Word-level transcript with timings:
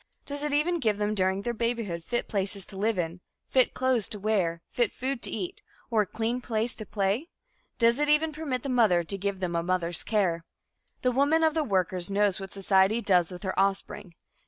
Does 0.25 0.41
it 0.41 0.51
even 0.51 0.79
give 0.79 0.97
them 0.97 1.13
during 1.13 1.43
their 1.43 1.53
babyhood 1.53 2.03
fit 2.03 2.27
places 2.27 2.65
to 2.65 2.75
live 2.75 2.97
in, 2.97 3.21
fit 3.49 3.75
clothes 3.75 4.09
to 4.09 4.19
wear, 4.19 4.63
fit 4.71 4.91
food 4.91 5.21
to 5.21 5.29
eat, 5.29 5.61
or 5.91 6.01
a 6.01 6.05
clean 6.07 6.41
place 6.41 6.75
to 6.77 6.87
play? 6.87 7.29
Does 7.77 7.99
it 7.99 8.09
even 8.09 8.33
permit 8.33 8.63
the 8.63 8.69
mother 8.69 9.03
to 9.03 9.15
give 9.19 9.41
them 9.41 9.55
a 9.55 9.61
mother's 9.61 10.01
care? 10.01 10.43
The 11.03 11.11
woman 11.11 11.43
of 11.43 11.53
the 11.53 11.63
workers 11.63 12.09
knows 12.09 12.39
what 12.39 12.49
society 12.51 12.99
does 12.99 13.29
with 13.31 13.43
her 13.43 13.53
offspring. 13.59 14.15